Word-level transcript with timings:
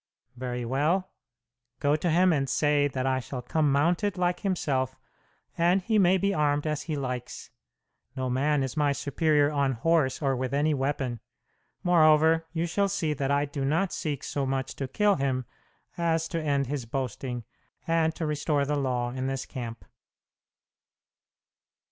"Very 0.35 0.65
well. 0.65 1.11
Go 1.79 1.95
to 1.95 2.09
him 2.09 2.33
and 2.33 2.49
say 2.49 2.87
that 2.87 3.05
I 3.05 3.19
shall 3.19 3.43
come 3.43 3.71
mounted, 3.71 4.17
like 4.17 4.39
himself, 4.39 4.95
and 5.59 5.79
he 5.83 5.99
may 5.99 6.17
be 6.17 6.33
armed 6.33 6.65
as 6.65 6.81
he 6.81 6.95
likes. 6.95 7.51
No 8.15 8.27
man 8.27 8.63
is 8.63 8.75
my 8.75 8.93
superior 8.93 9.51
on 9.51 9.73
horse 9.73 10.19
or 10.19 10.35
with 10.35 10.55
any 10.55 10.73
weapon. 10.73 11.19
Moreover, 11.83 12.47
you 12.51 12.65
shall 12.65 12.89
see 12.89 13.13
that 13.13 13.29
I 13.29 13.45
do 13.45 13.63
not 13.63 13.93
seek 13.93 14.23
so 14.23 14.43
much 14.43 14.75
to 14.77 14.87
kill 14.87 15.17
him 15.17 15.45
as 15.99 16.27
to 16.29 16.41
end 16.41 16.65
his 16.65 16.87
boasting, 16.87 17.43
and 17.85 18.15
to 18.15 18.25
restore 18.25 18.65
the 18.65 18.77
law 18.79 19.11
in 19.11 19.27
this 19.27 19.45
camp." 19.45 19.85